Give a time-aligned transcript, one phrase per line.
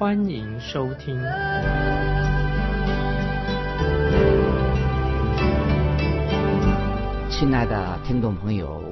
[0.00, 1.14] 欢迎收听。
[7.28, 8.82] 亲爱的听众朋友，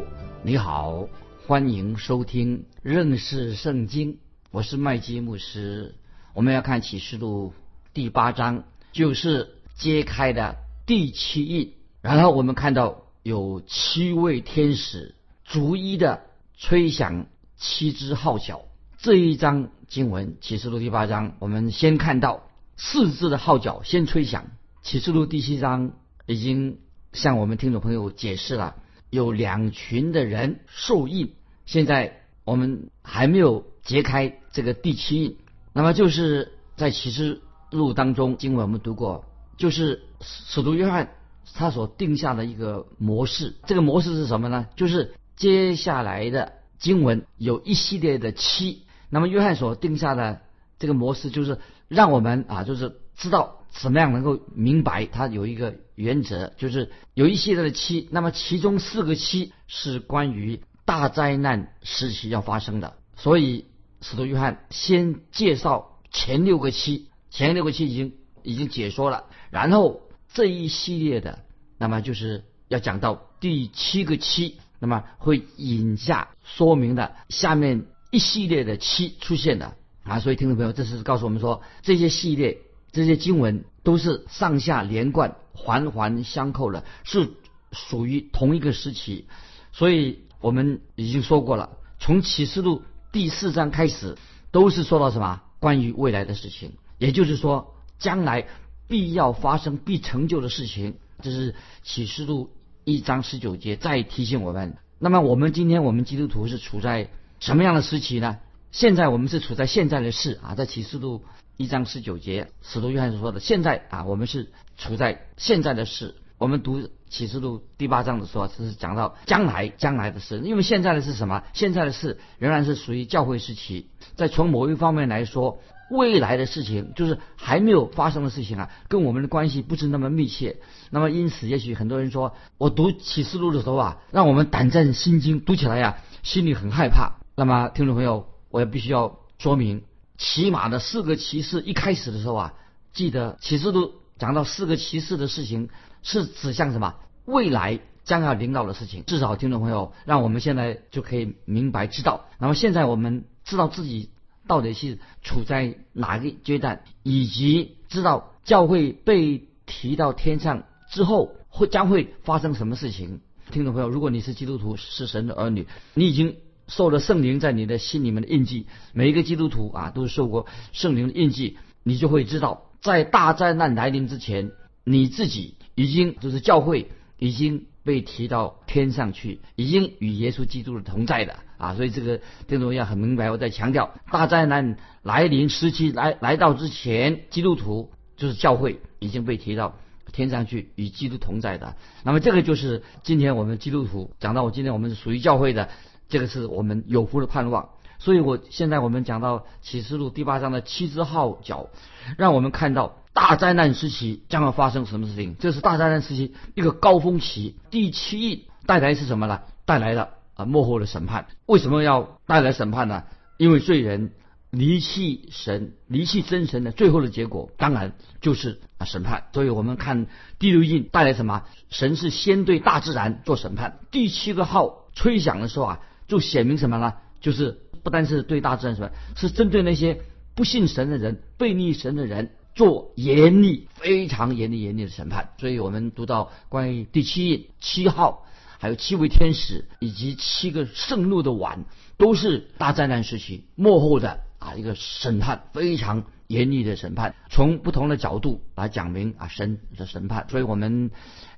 [0.43, 1.09] 你好，
[1.47, 4.19] 欢迎收听认识圣经。
[4.51, 5.95] 我是麦基牧师。
[6.35, 7.55] 我们要看启示录
[7.95, 11.73] 第八章，就是揭开的第七印。
[12.03, 16.21] 然后我们看到有七位天使逐一的
[16.59, 17.25] 吹响
[17.57, 18.68] 七支号角。
[19.01, 24.47] 这一章经文启示录第八章，我们先看到四支的号角先吹响。
[24.83, 25.93] 启示录第七章
[26.27, 26.79] 已经。
[27.15, 28.77] 向我们听众朋友解释了，
[29.09, 31.33] 有两群的人受印。
[31.65, 35.39] 现在我们还没有揭开这个第七印，
[35.73, 39.25] 那么就是在启示录当中，经文我们读过，
[39.57, 41.15] 就是使徒约翰
[41.55, 43.55] 他所定下的一个模式。
[43.65, 44.67] 这个模式是什么呢？
[44.77, 48.83] 就是接下来的经文有一系列的七。
[49.11, 50.41] 那么约翰所定下的
[50.79, 53.57] 这个模式，就是让我们啊，就是知道。
[53.71, 55.05] 怎么样能够明白？
[55.05, 62.95] 它有一个原则，就是有一系列的七，那么其中四个七是关于大灾难时期要发生的。
[63.15, 63.67] 所以
[64.01, 70.01] 使徒约翰先介绍前六个七，前六个七已经已经解说了，然后
[70.33, 71.41] 这一系列的，
[71.77, 80.21] 那么就是要讲到第七个七，那么会引下说明的下面一系列的七出现的啊。
[80.21, 82.59] 所以听众朋友，这是告诉我们说这些系列。
[82.91, 87.29] 这些经文都是上下连贯、环环相扣的，是
[87.71, 89.27] 属于同一个时期。
[89.73, 92.83] 所以我们已经说过了，从启示录
[93.13, 94.17] 第四章开始，
[94.53, 98.47] 都是说到什么关于未来的事情，也就是说将来
[98.89, 100.97] 必要发生、必成就的事情。
[101.21, 102.51] 这是启示录
[102.85, 104.79] 一章十九节再提醒我们。
[104.99, 107.11] 那么我们今天我们基督徒是处在
[107.41, 108.39] 什么样的时期呢？
[108.71, 111.25] 现在我们是处在现在的事啊，在启示录。
[111.57, 116.15] 一章十九节，使徒约翰所说的，现在啊，我们是处在现在的事。
[116.39, 120.39] 我们读启示录第八章的时候，只是讲到将来将来的事。
[120.45, 121.43] 因为现在的是什么？
[121.55, 123.91] 现在的事仍然是属于教会时期。
[124.15, 125.61] 在从某一方面来说，
[125.91, 130.59] 未来的事情就是还没有发生的事情啊，跟我们的关系不是那么密切。
[130.91, 137.18] 那么因此，也许很多人说我读启示录的时候啊，让我们胆战心惊，读起来呀，心里很害怕。
[137.39, 139.85] 那么听众朋友，我也必须要说明。
[140.17, 142.55] 骑马的四个骑士一开始的时候啊，
[142.93, 145.69] 记得启示都讲到四个骑士的事情
[146.03, 146.97] 是指向什么？
[147.27, 149.05] 未来将要领导的事情。
[149.07, 152.25] 至少听众朋友，让我们现在就可以明白知道。
[152.41, 154.11] 那么现在我们知道自己
[154.49, 163.21] 到底是处在哪个阶段，以及知道教会被提到天上之后会将会发生什么事情。
[163.53, 166.39] 听众朋友，如果你是基督徒，是神的儿女，你已经。
[166.69, 174.53] 受了圣灵在你的心里面的印记，每一个基督徒啊都受过圣灵的印记，你就会知道，在大灾难来临之前，
[174.85, 181.75] 你自己已经就是教会已经被提到天上去，已经与耶稣基督的同在的啊。
[181.75, 189.79] 所以这个听众要很明白，我在强调，大灾难来临时期来来到之前，基督徒就是教会已经被提到
[190.13, 191.77] 天上去与基督同在的。
[192.05, 195.71] 那么这个就是今天我们基督徒讲到，我今天我们属于教会的。
[196.09, 201.69] 这个是我们有福的盼望，所以我现在我们讲到启示录第八章的七支号角，
[202.17, 205.37] 让我们看到大灾难时期将要发生什么事情。
[205.39, 207.57] 这是大灾难时期一个高峰期。
[207.71, 209.43] 第七印带来是什么呢？
[209.67, 211.27] 带来了啊幕后的审判。
[211.45, 213.05] 为什么要带来审判呢？
[213.37, 214.13] 因为罪人
[214.51, 217.93] 离弃神、离弃真神的最后的结果，当然
[218.23, 219.25] 就是啊审判。
[219.35, 220.07] 所以我们看
[220.39, 221.43] 第六印带来什么？
[221.69, 223.81] 神是先对大自然做审判。
[223.91, 225.81] 第七个号吹响的时候啊。
[226.09, 226.95] 就显明什么呢？
[227.21, 230.01] 就是不单是对大自然什么，是针对那些
[230.35, 235.31] 不信神的人、背逆神的人做严厉、非常严厉、严厉的审判。
[235.39, 238.25] 所以我们读到关于第七印七号，
[238.59, 241.65] 还有七位天使以及七个盛怒的碗，
[241.97, 247.15] 都是大灾难时期幕后的啊一个审判，非常严厉的审判。
[247.29, 250.27] 从不同的角度来讲明啊神的审判。
[250.31, 250.91] 所以我们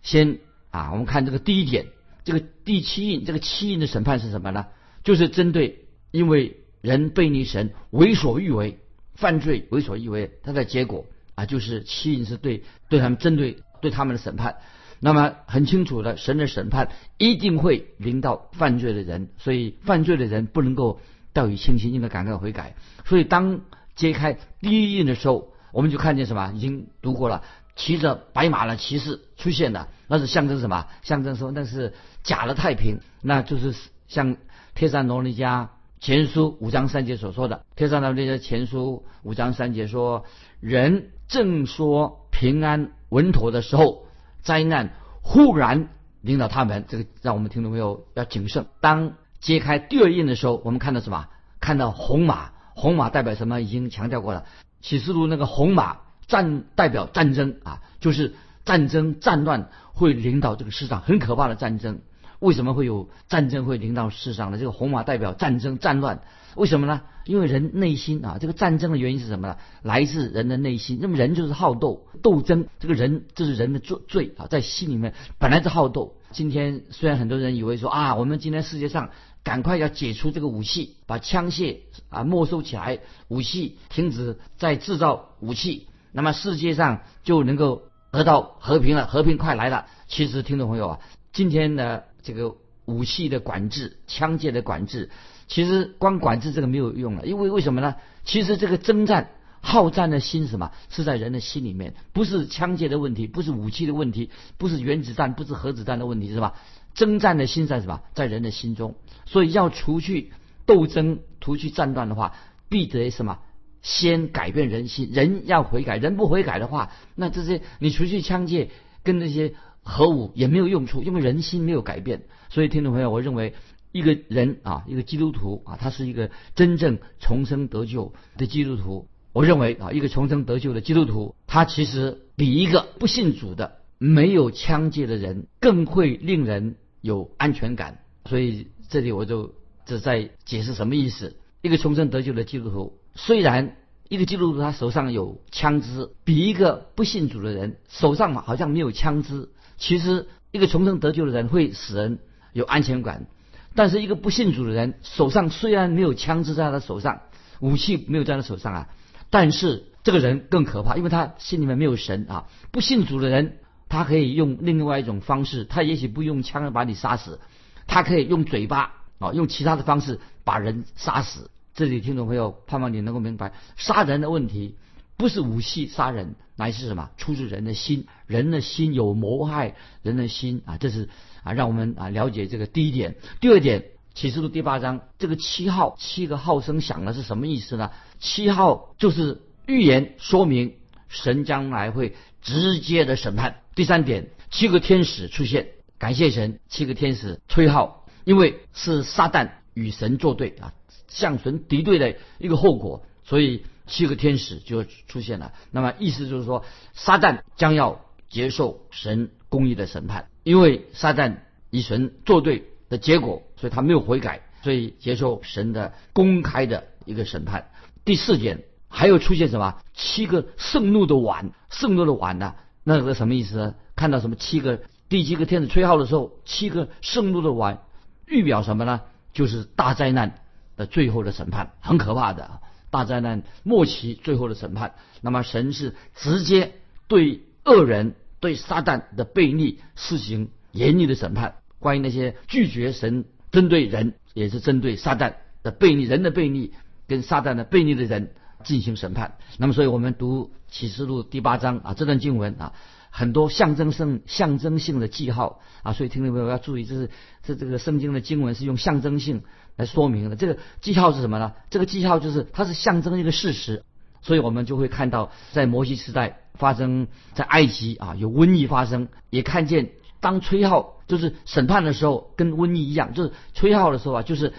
[0.02, 0.38] 先
[0.70, 1.86] 啊，我们看这个第一点。
[2.30, 4.66] 这个第七印，这个七印的审判是什么呢？
[5.02, 8.78] 就是针对因为人背逆神、为所欲为、
[9.16, 14.58] 犯罪、为所欲为，它的结果啊，就是七印是对对他们针对对他们的审判。
[15.00, 21.00] 那么很清楚的，神的审判一定会临到犯罪的人，所以犯罪的人不能够
[21.32, 22.76] 掉以轻心，应该赶快悔改。
[23.06, 23.62] 所以当
[23.96, 26.52] 揭开第一印的时候，我们就看见什么？
[26.54, 27.42] 已经读过了，
[27.74, 30.86] 骑着白马的骑士出现了，那是象征什么？
[31.02, 33.74] 象征说那是假的太平，那就是
[34.08, 34.36] 像
[34.74, 35.68] 帖撒罗尼迦
[36.00, 37.64] 前书五章三节所说的。
[37.76, 40.24] 帖撒罗尼迦前书五章三节说
[40.60, 44.06] ：“人正说平安稳妥的时候。”
[44.42, 45.90] 灾难忽然
[46.22, 48.64] 领导他们，这个让我们听众朋友要谨慎。
[48.80, 51.26] 当揭开第二印的时候，我们看到什么？
[51.60, 53.60] 看到红马，红马代表什么？
[53.60, 54.46] 已经强调过了。
[54.80, 58.34] 启示录那个红马战代表战争啊，就是
[58.64, 62.00] 战争战乱会领导这个世上很可怕的战争。
[62.38, 64.56] 为什么会有战争会领导世上呢？
[64.56, 66.22] 这个红马代表战争战乱，
[66.56, 67.02] 为什么呢？
[67.26, 69.58] 因为人内心啊，这个战争的原因是什么呢？
[69.82, 71.00] 来自人的内心。
[71.02, 76.16] 那么人就是好斗斗争，这个人这是人的罪罪啊，在心里面本来是好斗。
[76.30, 79.10] 今天虽然很多人以为说啊，我们今天世界上
[79.44, 89.86] 赶快要解除这个武器，把枪械啊没收起来，武器停止再制造武器，那么世界上就能够得到和平了，和平快来了。
[90.08, 91.00] 其实听众朋友啊，
[91.32, 92.04] 今天的。
[92.22, 92.54] 这个
[92.84, 95.08] 武器的管制、枪械的管制，
[95.48, 97.94] 其实光管制这个没有用了，因为为什么呢？
[98.24, 99.30] 其实这个征战、
[99.62, 104.28] 好战的心什么，是在人的心里面，不是枪械的问题，不是武器的问题，
[104.58, 106.52] 不是原子弹，不是核子弹的问题，是吧？
[106.92, 108.02] 征战的心在什么？
[108.12, 108.96] 在人的心中。
[109.24, 110.34] 所以要除去
[110.66, 112.34] 斗争、除去战乱的话，
[112.68, 113.38] 必得什么？
[113.82, 118.68] 先改变人心，人要悔改，人不悔改的话，那这些你除去枪械
[119.02, 119.54] 跟那些。
[119.82, 122.24] 核武也没有用处，因为人心没有改变。
[122.50, 123.54] 所以，听众朋友，我认为
[123.92, 129.08] 一个人啊，一个基督徒啊，他是一个真正重生得救的基督徒。
[129.32, 138.00] 我认为啊，一个重生得救的基督徒，他其实比一个不信主的、没有枪械的人更会令人有安全感。
[138.26, 139.54] 所以，这里我就
[139.86, 141.36] 只在解释什么意思。
[141.62, 143.76] 一个重生得救的基督徒，虽然
[144.08, 149.50] 一个基督徒他手上有枪支，比一个不信主的人手上好像没有枪支。
[149.76, 152.18] 其实，一个重生得救的人会使人
[152.54, 153.26] 有安全感，
[153.74, 157.20] 但是一个不信主的人手上虽然没有枪支在他的手上，
[157.60, 158.88] 武器没有在他手上啊，
[159.28, 162.46] 但是这个人更可怕，因为他心里面没有神啊。
[162.70, 163.58] 不信主的人，
[163.90, 167.38] 他可以用另外一种方式，他也许不用枪把你杀死，
[167.86, 171.50] 他可以用嘴巴啊，用其他的方式把人杀死。
[171.80, 174.76] 这里听众朋友，盼望你能够明白杀人的问题。
[175.16, 177.08] 不是武器杀人，乃是什么？
[177.16, 180.76] 出自人的心，人的心有谋害人的心啊！
[180.76, 181.08] 这是
[181.42, 183.16] 啊，让我们啊了解这个第一点。
[183.40, 187.90] 第二点，启示录第八章这个七号七个号声响了是什么意思呢？
[188.18, 190.74] 七号就是预言说明
[191.08, 193.62] 神将来会直接的审判。
[193.74, 200.74] 第三点，七个天使出现，感谢神，七个天使吹号，因为是撒旦与神作对啊，
[201.10, 203.62] 向神敌对的一个后果，所以。
[203.86, 206.64] 七个天使就出现了，那么意思就是说，
[206.94, 211.38] 撒旦将要接受神公义的审判，因为撒旦
[211.70, 217.72] 与神作对的结果，所以他没有悔改，所以接受神的公开的一个审判。
[218.04, 219.82] 第四点，还有出现什么？
[219.92, 222.54] 七个盛怒的碗，盛怒的碗呢？
[222.84, 223.74] 那个什么意思呢？
[223.96, 224.36] 看到什么？
[224.36, 227.82] 七个第七个天使吹号的时候，七个盛怒的碗，
[228.28, 229.00] 预表什么呢？
[229.32, 230.39] 就是大灾难
[230.86, 232.60] 最后的审判，很可怕的。
[232.90, 236.72] 大灾难末期最后的审判，那么神是直接
[237.06, 241.54] 对恶人、对撒旦的悖逆施行严厉的审判。
[241.78, 246.72] 关于那些拒绝神、针对人，也是针对撒旦的悖逆、人的悖逆
[247.06, 248.32] 跟撒旦的悖逆的人
[248.64, 249.36] 进行审判。
[249.56, 252.72] 那么，所以我们读启示录第八章啊，这段经文啊，
[253.10, 257.10] 很多象征性、象征性的记号啊，所以听众朋友要注意，这是
[257.44, 259.42] 这这个圣经的经文是用象征性。
[259.80, 261.52] 来说明的这个记号是什么呢？
[261.70, 263.82] 这个记号就是它是象征一个事实，
[264.20, 274.52] 所以我们就会看到在摩西时代发生在埃及啊有瘟疫发生，也看见当吹号就是审判的时候跟瘟疫一样，就是吹号的时候啊就是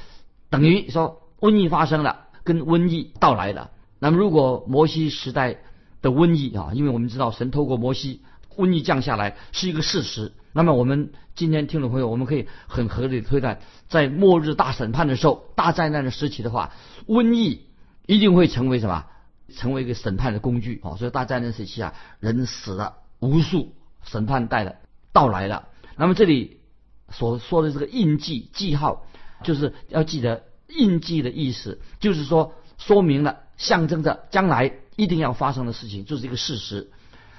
[0.49, 3.69] 等于说瘟疫发生了，跟瘟疫到来了。
[3.99, 5.57] 那么如果摩西时代
[6.01, 8.21] 的瘟疫啊，因为我们知道神透过摩西
[8.61, 10.33] 瘟疫降下来是一个事实。
[10.53, 16.71] 那么我们今天听众朋友，我们可以很合理的推断，在末日大审判的时候，大灾难的时期的话，
[17.07, 17.65] 瘟疫
[18.05, 19.05] 一定会成为什么？
[19.55, 20.95] 成为一个审判的工具啊！
[20.95, 24.75] 所以大灾难时期啊，人死了无数，审判带了
[25.11, 25.67] 到来了。
[25.97, 26.59] 那么这里
[27.09, 29.07] 所说的这个印记记号，
[29.43, 34.73] 就是要记得印记的意思，就是说说明了象征着将来。
[34.97, 36.91] 一定要发生的事情，就是一个事实。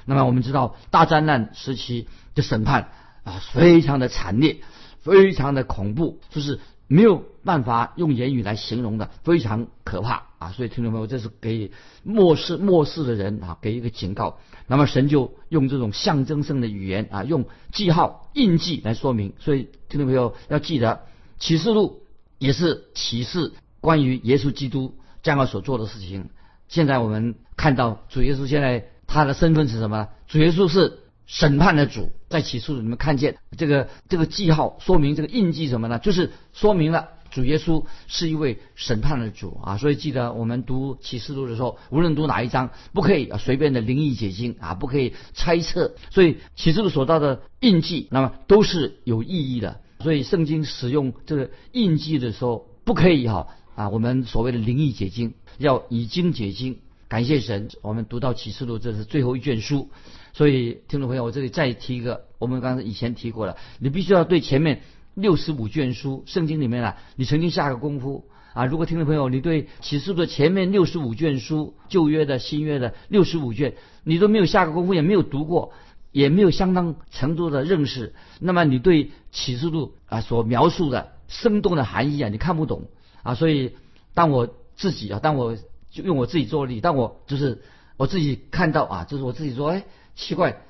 [0.05, 2.91] 那么我们知道大灾难时期的审判
[3.25, 4.59] 啊，非常的惨烈，
[5.01, 10.53] 非常的恐怖，就是没有办法用言语来形容的，非常可怕啊！
[10.53, 11.71] 所以听众朋友，这是给
[12.03, 14.39] 末世末世的人啊，给一个警告。
[14.67, 19.33] 那么神就用这种象征性的语言啊，用记号印记来说明。
[19.39, 21.03] 所以听众朋友要记得，
[21.39, 22.03] 启示录
[22.39, 26.31] 也是启示关于耶稣基督将要所做的事情。
[26.69, 30.09] 现在我们看到主耶稣现在他的身份是什么呢？
[30.27, 35.99] 主耶稣是审判的主，在启示录里面看见这个这个记号，说明这个印记什么呢？
[35.99, 39.77] 就是说明了主耶稣是一位审判的主啊！
[39.77, 45.95] 所以记得我们读启示录的时候，无论读哪一章，不可以随便的灵异解经啊，不可以猜测。
[46.11, 49.81] 所以启示录所到的印记，那么都是有意义的。
[50.01, 55.35] 所以圣经使用这个印记的时候，不可以哈啊，我们所谓的灵异解经。
[55.59, 56.79] 要以经解经，
[57.13, 57.69] 感谢神。
[57.83, 59.91] 我们读到启示录，这是最后一卷书。
[60.33, 64.81] 所以，听众朋友，我这里再提一个，我们刚才以前提过了，你必须要对前面
[65.13, 68.65] 六十五卷书圣经里面啊，你曾经下个功夫啊。
[68.65, 75.75] 如果听众朋友你对启示录的前面六十五卷书，旧约的、新约的六十五卷，你都没有下个功夫，也没有读过，
[76.13, 82.85] 也没有相当程度的认识，那么你对启示录啊所描述的生动的含义啊，你看不懂
[83.23, 83.35] 啊。
[83.35, 83.73] 所以，
[84.15, 85.59] 当我自己啊，当我
[85.93, 87.63] 就用我自己做例，但我就是
[87.97, 89.85] 我自己看到啊，就是我自己说，哎，
[90.17, 90.63] 奇怪，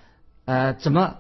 [0.45, 1.17] 呃，怎么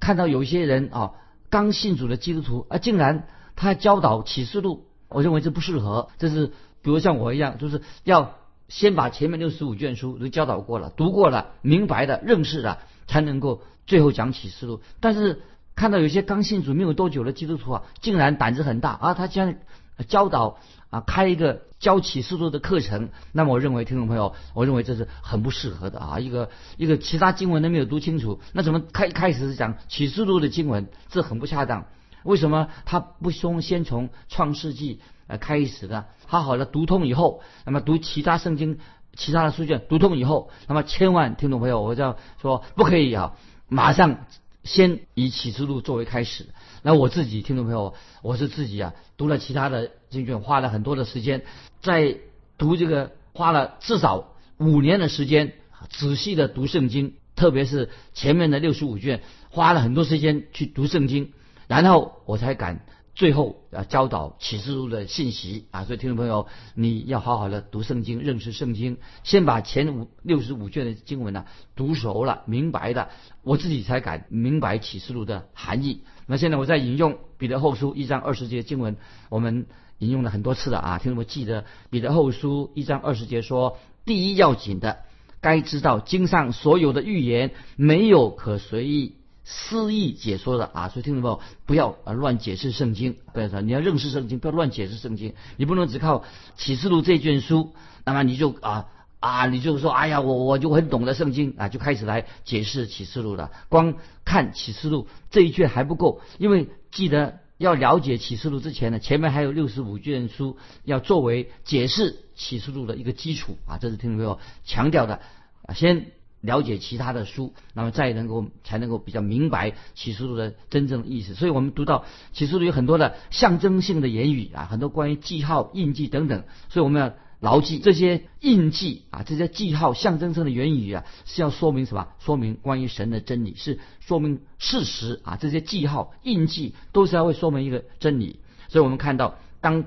[0.00, 1.12] 看到有一些人啊，
[1.48, 6.08] 刚信主的基督徒啊，竟然他教导启示录，我认为这不适合。
[6.18, 6.48] 这是
[6.82, 8.34] 比如像我一样，就是要
[8.68, 14.80] 先把前面六十五卷书都教导过了，读过了，明白的认识了，才能够最后讲启示录。
[14.98, 15.40] 但是
[15.76, 19.60] 看到有些刚信主没有多久的基督徒啊，竟然胆子很大啊，他竟然
[20.04, 20.58] 教导。
[20.88, 26.20] 啊，开一个教启示录的课程，那么我认为听众朋友，我认为这是很不适合的啊。
[26.20, 30.86] 一个一个其他经文都没有读清楚，那怎么开开始是讲启示录的经文？
[31.08, 31.86] 这很不恰当。
[32.22, 36.04] 为什么他不从先从创世纪呃开始呢？
[36.26, 38.78] 好好的读通以后，那么读其他圣经、
[39.16, 43.34] 其他的书卷读通以后，那么千万听众朋友，我要说不可以啊，
[43.68, 44.24] 马上
[44.62, 46.46] 先以启示录作为开始。
[46.82, 51.42] 那我自己听众朋友，我是自己啊，读了其他的经卷，花了很多的时间，
[51.80, 52.16] 在
[52.58, 55.52] 读这个，花了至少五年的时间，
[55.90, 61.32] 仔细的读圣经，特别是前面的六十五卷，花了很多时间去读圣经，
[61.66, 62.84] 然后我才敢。
[63.16, 73.08] 最后啊，教导启示录的信息啊，所以听众朋友，你要好好的读圣经，认识圣经，先把前五六十五卷的经文呢读熟了、明白的，
[73.42, 76.02] 我自己才敢明白启示录的含义。
[76.26, 78.98] 那现在我在引用彼得后书一章二十节经文，
[79.30, 79.66] 我们
[79.98, 84.98] 引用了很多次了啊，听众们记得彼得后书一章二十节说，第一要紧的，
[85.40, 89.15] 该知道经上所有的预言没有可随意。
[89.48, 95.34] 肆意解说的啊，所以听众朋友不要啊乱解释圣经，不要说你要认识圣经，不要乱解释圣经。
[95.56, 96.24] 你不能只靠
[96.56, 97.72] 启示录这卷书，
[98.04, 98.88] 那么你就啊
[99.20, 103.52] 啊，你就说哎呀，我我就很懂得圣经啊，就开始来解释启示录了。
[103.68, 115.20] 光看启示录这一卷还不够，因为记得要了解启示录之前呢，前面还有六十五卷书要作为解释启示录的一个基础啊，这是听众朋友强调的
[115.62, 116.10] 啊，先。
[116.40, 121.34] 了解其他的书，那么再能够才能够比较明白启示录的真正的意思。
[121.34, 126.44] 所以我们读到启示录有很多的象征性的言语啊，很多关于记号、印记等等。
[126.68, 132.08] 所以我们要牢记这些印记啊，这些记号、象征性的言语啊，是要说明什么？
[132.20, 135.36] 说明关于神的真理，是说明事实啊。
[135.36, 138.38] 这些记号、印记都是要会说明一个真理。
[138.68, 139.84] 所以我们看到，当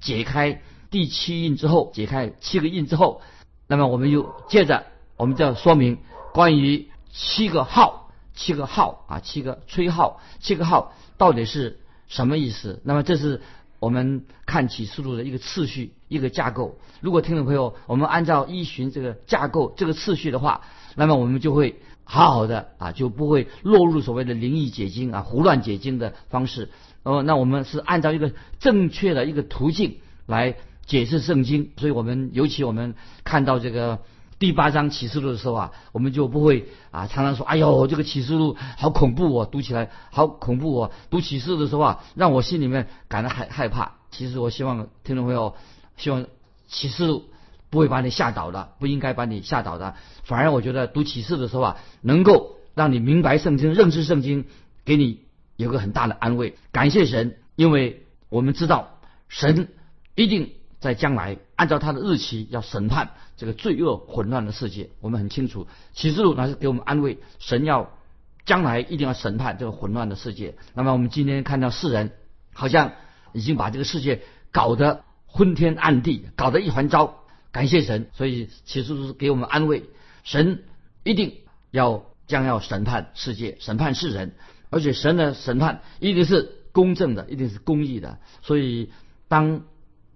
[0.00, 3.22] 解开第七印之后，解开七个印之后，
[3.68, 4.86] 那么我们又接着。
[5.20, 5.98] 我们就要说明
[6.32, 12.80] 关于七个号，七个号啊，七个吹号，七个号到底是什么意思？
[12.84, 13.42] 那么这是
[13.80, 16.78] 我们看启示录的一个次序，一个架构。
[17.02, 20.62] 如果听众朋友，我们按照依循这个架构、这个次序的话，
[20.96, 26.70] 那么我们就会好好的啊，就不会落入所谓的灵异解经啊、胡乱解经的方式。
[27.02, 31.72] 哦，那我们是按照一个正确的一个途径来解释圣经。
[31.76, 33.98] 所以我们尤其我们看到这个。
[34.40, 40.90] 第八章启示录的时候啊，我们就不会啊常常说，哎呦，这个启示录好恐怖哦，读起来好恐怖哦。
[41.10, 43.96] 读启示的时候啊，让我心里面感到害害怕。
[44.10, 45.56] 其实我希望听众朋友，
[45.98, 46.24] 希望
[46.66, 47.26] 启示录
[47.68, 49.94] 不会把你吓倒的，不应该把你吓倒的。
[50.24, 54.46] 反而我觉得读启示的时候啊，能够让你明白圣经、认识圣经，
[54.86, 55.20] 给你
[55.56, 56.56] 有个很大的安慰。
[56.72, 59.68] 感谢神，因为我们知道神
[60.14, 61.36] 一定在将来。
[61.60, 64.88] 按照他的日期要审判这个罪恶混乱的世界。
[65.02, 67.98] 我们很清楚，启示录乃是给我们安慰，神要
[68.46, 70.54] 将来一定要审判这个混乱的世界。
[70.72, 72.12] 那么我们今天看到世人
[72.54, 72.92] 好像
[73.34, 77.24] 已经把这个世界搞得昏天暗地，搞得一团糟。
[77.52, 79.84] 感谢神，所以启示录是给我们安慰，
[80.24, 80.64] 神
[81.04, 81.40] 一定
[81.70, 84.34] 要将要审判世界，审判世人，
[84.70, 88.18] 而且神的审判一定是公正的，一定是公义的。
[88.40, 88.90] 所以
[89.28, 89.64] 当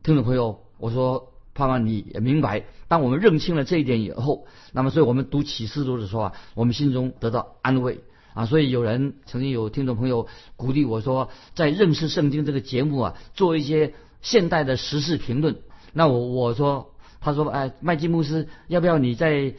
[0.02, 1.34] 听众朋友，我说。
[1.54, 8.00] 盼望你也明白，当我们认清了这一点以后，那么，所以我们读启示录的时候啊，我们心中得到安慰
[8.34, 8.44] 啊。
[8.44, 15.56] 所以有人曾经有听众朋友鼓励我说，在认识圣经这个节目啊，做一些现代的时事评论。
[15.92, 19.54] 那我我说，他说，哎，麦基牧师，要不要你在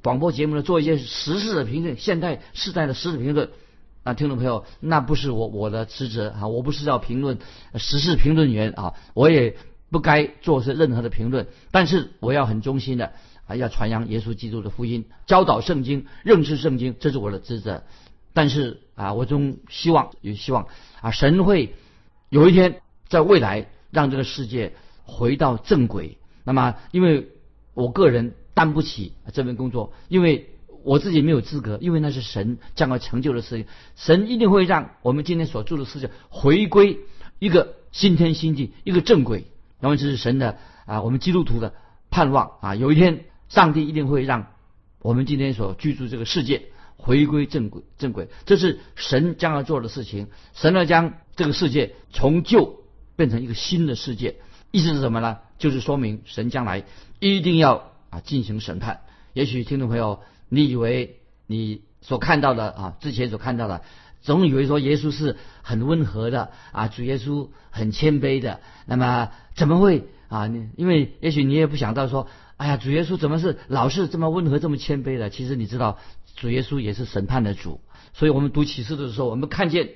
[0.00, 3.50] 广播节目呢做一些时事的评论，现代时代的时事评论？
[4.04, 7.38] 啊，听众朋友，那不是我我的职责啊，我不是要评论
[7.74, 9.56] 时事评论员啊，我也。
[9.92, 13.12] 不该做是任何的评论，但是我要很忠心的
[13.46, 17.84] 啊，要传扬耶稣基督的福音，教导圣经，认识圣经，这是我的职责。
[18.32, 20.66] 但是啊，我总希望也希望
[21.02, 21.74] 啊，神会
[22.30, 24.72] 有一天在未来让这个世界
[25.04, 26.16] 回到正轨。
[26.42, 27.28] 那么，因为
[27.74, 30.48] 我个人担不起这份工作，因为
[30.84, 33.66] 我自己没有资格，因为那是神将要成就的事情。
[33.94, 37.00] 神一定会让我们今天所做的事情回归
[37.38, 39.44] 一个新天新地，一个正轨。
[39.82, 41.74] 因为这是神的啊，我们基督徒的
[42.10, 44.46] 盼望啊，有一天上帝一定会让
[45.00, 50.28] 我们今天所居住这个世界回归正轨，正轨，这是神将要做的事情。
[50.54, 52.84] 神要将这个世界从旧
[53.16, 54.36] 变成一个新的世界，
[54.70, 55.38] 意思是什么呢？
[55.58, 56.84] 就是说明神将来
[57.18, 59.00] 一定要啊进行审判。
[59.32, 63.82] 也许听众朋友，你以为你所看到的啊，之前所看到的。
[64.22, 70.46] 总以为说耶稣是很温和的啊，主耶稣很谦卑的，那么怎么会啊？
[70.46, 75.28] 你因为也许你也不想到说，哎呀，主耶稣怎么是老是这么温和、这么谦卑的？
[75.28, 75.98] 其实你知道，
[76.36, 77.80] 主耶稣也是审判的主。
[78.14, 79.90] 所以我们读启示的时候，我们看见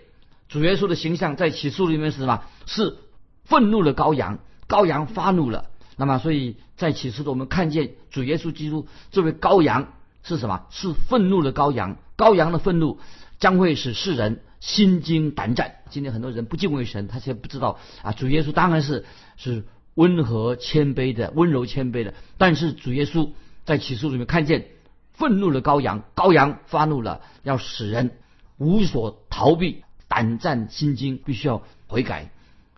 [0.49, 2.43] 主耶稣的形象在启示里面是什么？
[2.67, 2.97] 是
[3.45, 5.67] 愤怒的羔羊，羔羊发怒了。
[5.97, 10.67] 那么所以在启示的我们看见主耶稣基督这位羔羊是什么？
[10.71, 12.99] 是愤怒的羔羊，羔羊的愤怒。
[13.39, 15.77] 将会使世人心惊胆战。
[15.91, 19.05] 今天很多人不敬畏神，他却不知道啊，主耶稣当然是
[19.37, 22.15] 是温和谦卑的，温柔谦卑的。
[22.39, 23.31] 但是主耶稣
[23.65, 24.67] 在启示里面看见
[25.13, 28.13] 愤怒的羔羊，羔羊发怒了，要使人
[28.57, 32.31] 无所逃避，胆战心惊，必须要悔改。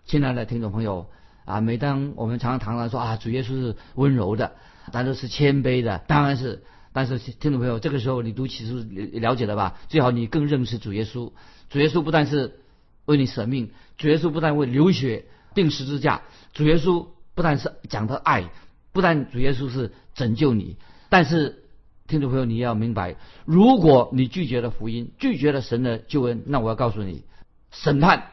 [0.05, 1.09] 亲爱的听众朋友
[1.45, 4.53] 啊，每当我们常常谈到说啊，主耶稣是温柔的，
[4.91, 6.63] 但是是谦卑的，当然是。
[6.91, 9.79] 但是听众朋友，这个时候你读启示了解了吧？
[9.89, 11.31] 最好你更认识主耶稣。
[11.69, 12.59] 主耶稣不但是
[13.05, 16.23] 为你舍命，主耶稣不但为流血钉十字架，
[16.53, 18.49] 主耶稣不但是讲的爱，
[18.91, 20.77] 不但主耶稣是拯救你。
[21.09, 21.63] 但是
[22.07, 27.23] 听众朋友，你要明白，如果你拒绝了福音，拒绝了神的救恩，那我要告诉你，
[27.71, 28.31] 审判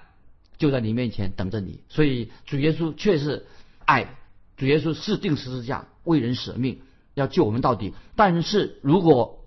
[0.57, 1.81] 就在你面前等着你。
[1.91, 3.45] 所以主耶稣确实
[3.85, 4.17] 爱，
[4.57, 6.81] 主耶稣是钉十字架为人舍命。
[7.17, 9.41] 要救我们到底，但是如果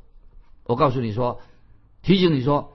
[0.65, 1.39] 我告诉你说，
[2.01, 2.73] 提醒你说，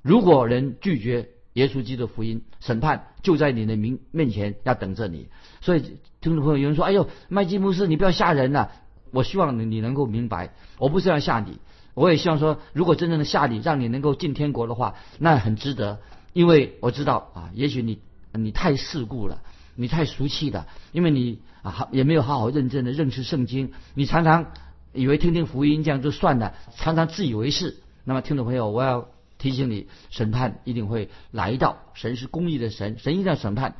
[0.00, 5.28] 如果人拒绝耶稣基督的福音，审判就在你的明面前要等着你。
[5.60, 5.82] 所以
[6.22, 8.70] 听众朋友有人说：“哎呦，麦基牧师，你不要吓人呐。”
[9.12, 11.58] 我希望你你能够明白，我不是要吓你，
[11.94, 16.00] 我也希望说，如果真正的吓你，让你能够进天国的话，那很值得，
[16.32, 17.98] 因为我知道啊，也许你
[18.32, 19.42] 你太世故了。
[19.80, 24.52] 你太俗气了，因为你啊也没有好好认真的认识圣经，你常常
[24.92, 27.78] 以为听听福音这样就算了，常常自以为是。
[28.04, 33.76] 那么听众朋友，我要提醒你，审判一定会来到，神是公义的神，神一定要审判。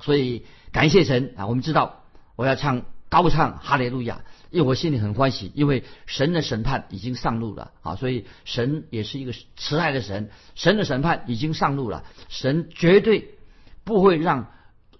[0.00, 2.04] 所以感谢神啊，我们知道
[2.36, 13.34] 我要唱高唱哈利路亚，因为我心里很欢喜，因为神的审判已经上路了啊，所以神也是一个慈爱的神，神的审判已经上路了，神绝对
[13.82, 14.52] 不会让。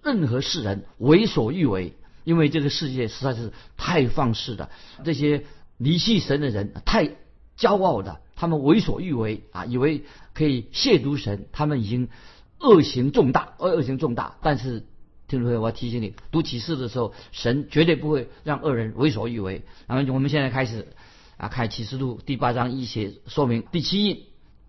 [0.03, 4.69] 任何世人为所欲为，因为这个世界实在是太放肆了。
[5.03, 5.45] 这些
[5.77, 7.11] 离弃神的人太
[7.57, 12.09] 骄傲的，他们为所欲为啊，以为可以亵渎神，他们已经
[12.59, 14.37] 恶行重大，恶恶行重大。
[14.41, 14.79] 但是
[15.27, 19.63] 听众朋友，我要提醒你，读启示的时候，神绝对不会让恶人为所欲为。
[19.87, 20.87] 然后我们现在开始
[21.37, 24.23] 啊，看启示录第八章一节说明第七印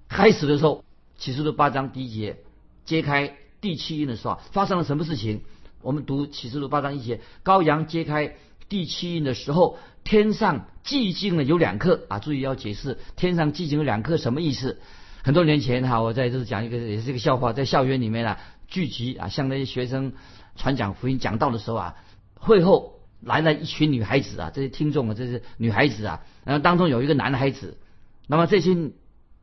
[0.08, 0.84] 开始的时候，
[1.16, 2.36] 启示录八章第一节
[2.84, 3.36] 揭开。
[3.62, 5.40] 第七印的时候发生了什么事情？
[5.80, 8.34] 我们读启示录八章一节，羔羊揭开
[8.68, 12.18] 第七印的时候，天上寂静了有两刻啊！
[12.18, 14.80] 注意要解释，天上寂静有两刻什么意思？
[15.22, 20.12] 很多年前哈，我在这讲一个也是一个笑话，在校园里面啊聚集啊，向那些学生
[20.56, 21.94] 传讲福音讲道的时候啊，
[22.34, 27.78] 会后来了一群女孩子啊，这些听众啊，这些女孩子啊，然后当中有一个男孩子，
[28.26, 28.76] 那么这些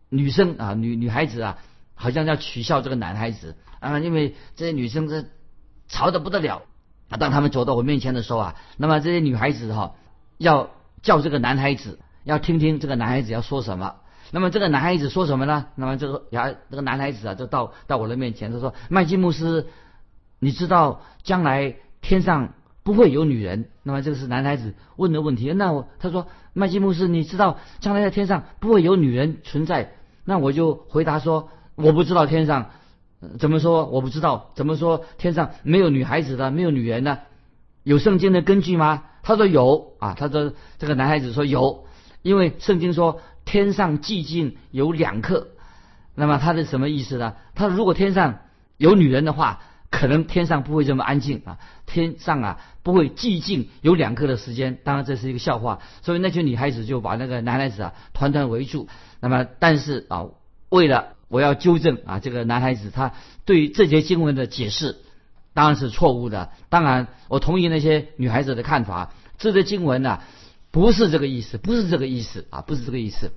[0.10, 1.58] 女生啊，女女孩子啊，
[2.02, 5.26] 好像要取笑这个男孩子啊，因为这些女生这
[5.90, 6.62] 吵得不得了
[7.10, 7.18] 啊。
[7.18, 9.96] 当他们走到我面前的时候啊，那么这些女孩子哈，
[10.38, 10.70] 要
[11.02, 13.96] 叫这个男孩子，要听听这个男孩子要说什么。
[14.32, 15.68] 那么这个男孩子说什么呢？
[15.76, 19.68] 那么这个呀，这个男孩子啊，就到到我的面前，他说：“麦基牧师，
[20.40, 25.52] 你知道将来天上不会有女人？”那么这个是男孩子问的问题。
[25.52, 31.50] 那我他说：“麦基牧师，你知道将来在天上不会有女人存在？”那我就回答说
[31.82, 32.72] ：“我不知道天上
[33.39, 37.20] 怎么说，我不知道怎么说天上没有女孩子的，没有女人呢？
[37.84, 41.86] 有圣经的根据吗？”他说有啊，他说这个男孩子说有，
[42.22, 43.22] 因为圣经说。
[43.46, 45.48] 天上寂静有两刻，
[46.13, 47.34] 那么他是什么意思呢？
[47.56, 48.42] 他如果天上
[48.78, 54.78] 有女人的话，可能天上不会这么安静啊，天上啊不会寂静有两刻的时间。
[54.84, 58.88] 当然这是一个笑话，所以那群女孩子就把那个男孩子啊团团围住。
[59.20, 60.28] 那么但是啊，
[60.70, 63.13] 为了我要纠正啊，这个男孩子他
[63.46, 64.98] 对这节经文的解释
[65.54, 66.50] 当然是错误的。
[66.68, 70.20] 当然我同意那些女孩子的看法，这节经文呢。
[70.72, 73.32] 不是这个意思，不是这个意思啊，不是这个意思。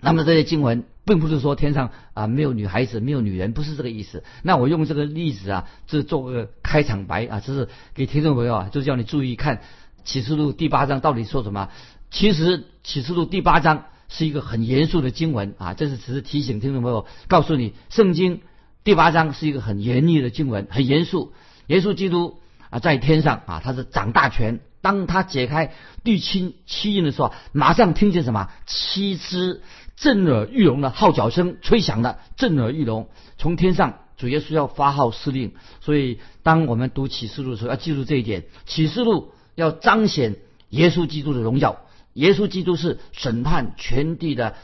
[0.00, 4.22] 那么这些经文并不是说天上啊没有女孩子，没有女人，不是这个意思。
[4.44, 9.62] 那我用这个例子啊，这做个开场白啊，这是给听众朋友啊，就叫你注意看
[10.04, 11.70] 启示录第八章到底说什么。
[12.12, 18.40] 其实启示录第八章是一个很严肃的经文啊，这是只是提醒听众朋友，告诉你圣经
[18.84, 21.32] 第八章是一个很严厉的经文，很严肃。
[21.66, 22.38] 耶稣基督
[22.70, 24.60] 啊在天上啊，他是掌大权。
[24.82, 25.72] 当他解开
[26.04, 28.50] 第七七印的时候，马上听见什么？
[28.66, 29.62] 七只
[29.96, 33.08] 震耳欲聋的号角声吹响了，震耳欲聋。
[33.36, 35.54] 从天上，主耶稣要发号施令。
[35.80, 40.36] 所以，当我们读启示录的时候，要记住这一点：启示录要彰显
[40.68, 41.80] 耶稣基督的荣耀。
[42.16, 44.56] 耶稣基督是审判全地的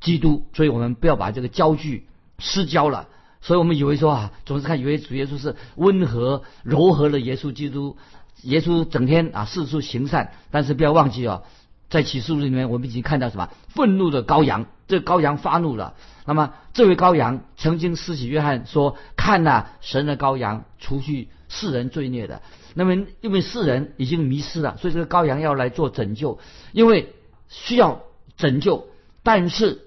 [0.00, 2.06] 基督，所以我们不要把这个焦距
[2.38, 3.08] 失焦了。
[3.40, 7.96] 所以我们以为说啊，总是看以为主耶稣是温和柔和的耶稣基督。
[8.42, 11.44] 耶稣整天啊四处行善，但是不要忘记哦，
[11.90, 13.50] 在启示录里面我们已经看到什么？
[13.68, 15.94] 愤怒的羔羊，这羔羊发怒了。
[16.26, 22.40] 那么这位羔羊曾经施洗约翰说：“看呐，神的羔羊，除去世人罪孽的。”
[22.74, 26.38] 那么因为世人已经迷失了，所以这个羔羊要来做拯救，
[26.72, 27.14] 因为
[27.48, 28.02] 需要
[28.36, 28.88] 拯救。
[29.22, 29.82] 但是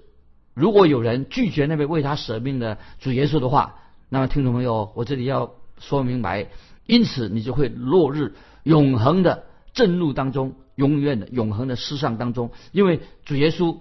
[0.54, 3.76] 如果有人拒绝那位为他舍命的主耶稣的话，
[4.10, 6.48] 那么听众朋友，我这里要说明白。
[6.86, 12.52] 因此，你就会落日永恒的震怒当中，永远的永恒的失丧当中。
[12.72, 13.80] 因为主耶稣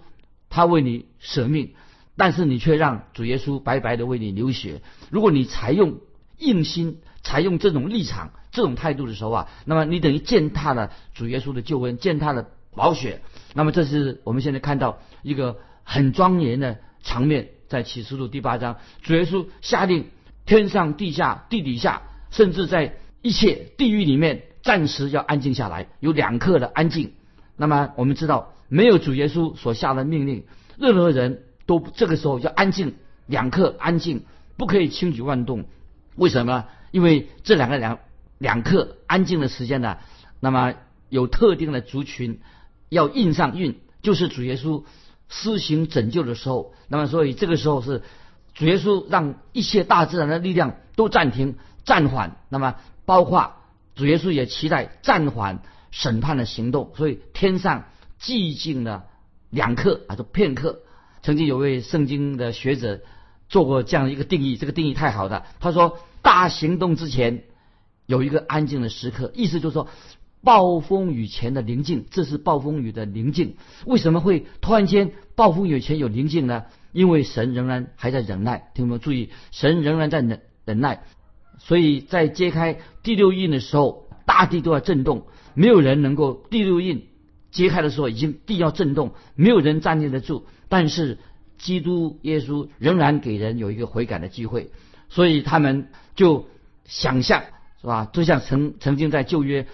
[0.50, 1.74] 他为你舍命，
[2.16, 4.82] 但是你却让主耶稣白白的为你流血。
[5.08, 6.00] 如果你采用
[6.38, 13.20] 硬心，采用这种立场、这种态度的时候啊，那么你等于践踏了主耶稣的救恩，践踏了宝血。
[13.52, 20.06] 那么这是我们现在看到一个很庄严的场面，在启示录第八章，主耶稣下令
[20.44, 22.02] 天上、地下、地底下。
[22.30, 27.12] 甚至在一切地狱里面，暂时要安静下来，有两刻的安静。
[27.56, 30.44] 那么我们知道，没有主耶稣所下的命令，
[30.78, 32.94] 任何人都这个时候要安静
[33.26, 34.24] 两刻，安静
[34.56, 35.64] 不可以轻举妄动。
[36.14, 36.66] 为什么？
[36.96, 37.98] 因为这两个两
[38.38, 39.98] 两刻安静的时间呢？
[40.40, 40.72] 那么
[41.10, 42.40] 有特定的族群
[42.88, 44.82] 要印上印，就是主耶稣
[45.28, 46.72] 施行拯救的时候。
[46.88, 48.02] 那么所以这个时候是
[48.54, 51.56] 主耶稣让一切大自然的力量都暂停。
[51.84, 53.52] 暂缓，那么包括
[53.94, 57.84] 主耶稣也期待暂缓审判的行动，所以天上
[58.18, 59.04] 寂静了
[59.50, 60.80] 两刻啊，就片刻。
[61.22, 63.02] 曾经有位圣经的学者
[63.50, 65.44] 做过这样一个定义，这个定义太好了。
[65.60, 67.44] 他说，大行动之前
[68.04, 69.86] 有一个安静的时刻，意思就是说，
[70.42, 73.54] 暴风雨前的宁静，这是暴风雨的宁静。
[73.84, 76.64] 为什么会突然间暴风雨前有宁静呢？
[76.90, 81.04] 因为神仍然还在忍耐，听众们注意，神仍然在忍忍耐。
[81.58, 87.06] 所以在揭开第六印的时候，大地都要震动，没有人能够第六印
[87.52, 90.44] 揭开的时候，已经地要震动，没有人站立得住。
[90.68, 91.18] 但是
[91.56, 94.72] 基督耶稣仍然给人有一个悔改的机会，
[95.08, 96.48] 所以他们就
[96.84, 97.44] 想象
[97.80, 98.08] 是吧？
[98.12, 99.66] 就像曾曾经在旧约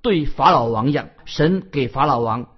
[0.00, 2.48] 对法老王一样，神给法老王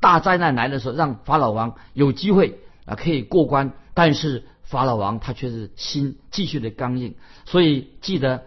[0.00, 4.44] 大灾难来的时候，让法老王有机会啊可以过关，但是。
[4.64, 7.14] 法老王他却是心继续的刚硬，
[7.44, 8.44] 所以记得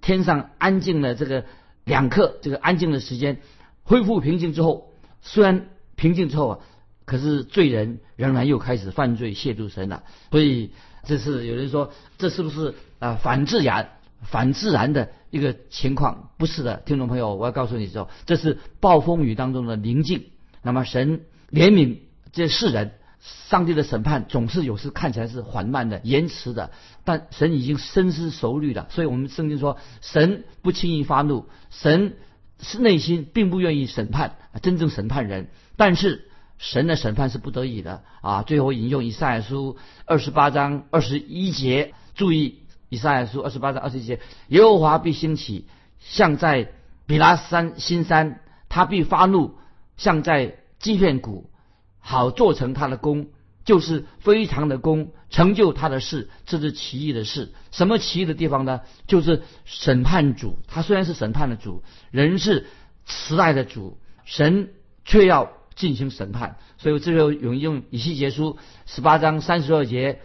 [0.00, 1.44] 天上安静的这个
[1.82, 3.40] 两刻，这个安静的时间
[3.82, 6.58] 恢复平静之后，虽然平静之后啊，
[7.04, 10.04] 可是罪人仍然又开始犯罪亵渎神了。
[10.30, 10.70] 所以
[11.06, 13.92] 这是有人说，这是不是啊反自然
[14.22, 20.24] 反自然的一个情况，不是的，听众朋友，我要告诉你说，这是暴风雨当中的宁静。
[20.62, 21.98] 那么神怜悯
[22.32, 26.72] 这世人，上帝的审判总是有时看起来是缓慢的、延迟的，
[27.04, 28.88] 但神已经深思熟虑了。
[28.90, 32.16] 所以我们圣经说，神不轻易发怒，神
[32.60, 38.42] 是内心并不愿意审判真正审判人，但是神的审判是不得已的啊。
[38.42, 42.60] 最后引用以赛亚书二十八章二十一节，注意。
[42.88, 45.66] 以赛亚书二十八章二十一节，耶和华必兴起，
[45.98, 46.70] 像在
[47.04, 49.56] 比拉山新山，他必发怒，
[49.96, 51.50] 像在基片谷，
[51.98, 53.26] 好做成他的功，
[53.64, 56.30] 就是非常的功，成就他的事。
[56.46, 57.52] 这是奇异的事。
[57.72, 58.82] 什么奇异的地方呢？
[59.08, 62.68] 就是审判主，他虽然是审判的主，人是
[63.04, 64.70] 慈爱的主，神
[65.04, 66.56] 却要进行审判。
[66.78, 70.18] 所以最后引用以西结书十八章三十二节。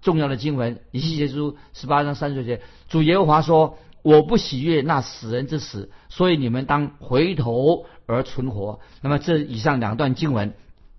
[0.00, 10.54] 重要的经文，以西结书十八章三十二节，主耶和华说：“我不喜悦那死人之死，所以你们当回头而存活。”那么这以上两段经文，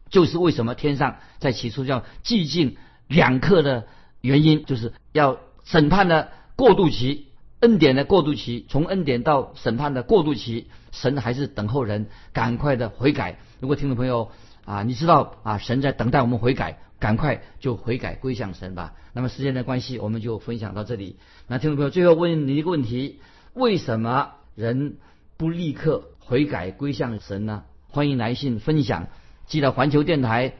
[0.10, 2.78] 就是为什么天上在起初叫寂静
[3.10, 3.88] 两刻的
[4.22, 7.28] 原因，就是要审判的过渡期，
[7.60, 13.38] 恩典的过渡期，从恩典到审判的过渡期，神还是等候人赶快的悔改。
[13.64, 14.30] 如果听众朋友
[14.66, 16.80] 啊，你知道啊，神在等待我们悔改。
[17.00, 18.94] 赶快就悔改归向神吧。
[19.14, 21.16] 那么时间的关系，我们就分享到这里。
[21.48, 23.22] 那听众朋友，最后问你一个问题：
[23.54, 24.98] 为什么人
[25.38, 27.64] 不立刻悔改归向神呢？
[27.88, 29.08] 欢迎来信分享，
[29.48, 30.56] 记得环球电台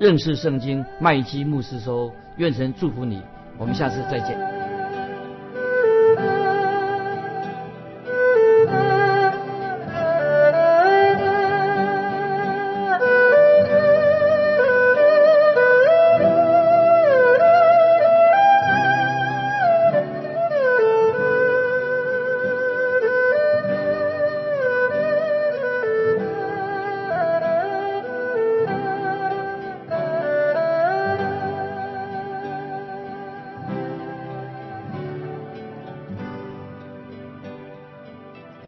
[0.00, 2.12] 认识圣经麦基牧师收。
[2.38, 3.22] 愿神祝福你。
[3.56, 4.57] 我们下次再见。